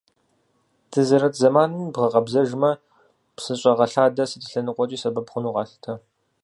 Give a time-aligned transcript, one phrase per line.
[0.91, 2.71] Дызэрыт зэманми бгъэкъэбзэжмэ,
[3.35, 5.93] псыщӏэгъэлъадэ сыт и лъэныкъуэкӏэ сэбэп хъуну къалъытэ.